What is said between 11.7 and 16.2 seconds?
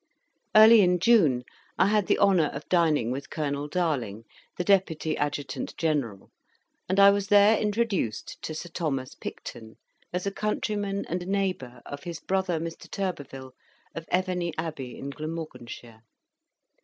of his brother, Mr. Turbeville, of Evenney Abbey, in Glamorganshire.